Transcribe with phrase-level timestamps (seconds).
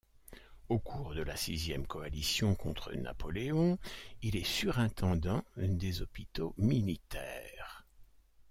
[0.69, 3.77] Au cours de la Sixième Coalition contre Napoléon,
[4.23, 7.85] il est surintendant des hôpitaux militaires.